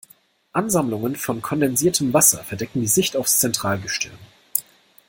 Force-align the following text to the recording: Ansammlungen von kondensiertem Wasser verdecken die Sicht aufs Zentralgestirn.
Ansammlungen 0.51 1.15
von 1.15 1.43
kondensiertem 1.43 2.11
Wasser 2.11 2.43
verdecken 2.43 2.81
die 2.81 2.87
Sicht 2.87 3.15
aufs 3.15 3.37
Zentralgestirn. 3.37 4.17